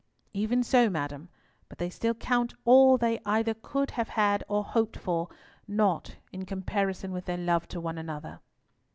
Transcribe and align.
"Even 0.33 0.63
so, 0.63 0.89
madam; 0.89 1.29
but 1.69 1.77
they 1.77 1.91
still 1.91 2.15
count 2.15 2.55
all 2.65 2.97
they 2.97 3.19
either 3.23 3.53
could 3.53 3.91
have 3.91 4.09
had 4.09 4.43
or 4.47 4.63
hoped 4.63 4.97
for, 4.97 5.29
nought 5.67 6.15
in 6.31 6.43
comparison 6.43 7.11
with 7.11 7.25
their 7.25 7.37
love 7.37 7.67
to 7.67 7.79
one 7.79 7.99
another." 7.99 8.39